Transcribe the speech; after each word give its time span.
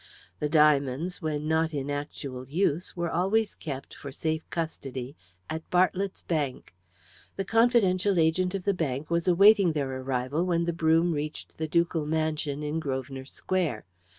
The 0.39 0.49
diamonds, 0.49 1.21
when 1.21 1.47
not 1.47 1.75
in 1.75 1.91
actual 1.91 2.47
use, 2.49 2.97
were 2.97 3.11
always 3.11 3.53
kept, 3.53 3.93
for 3.93 4.11
safe 4.11 4.49
custody, 4.49 5.15
at 5.47 5.69
Bartlett's 5.69 6.21
Bank. 6.23 6.73
The 7.35 7.45
confidential 7.45 8.17
agent 8.17 8.55
of 8.55 8.63
the 8.63 8.73
bank 8.73 9.11
was 9.11 9.27
awaiting 9.27 9.73
their 9.73 9.95
arrival 10.01 10.43
when 10.43 10.65
the 10.65 10.73
brougham 10.73 11.13
reached 11.13 11.55
the 11.57 11.67
ducal 11.67 12.07
mansion 12.07 12.63
in 12.63 12.79
Grosvenor 12.79 13.25
Square. 13.25 13.85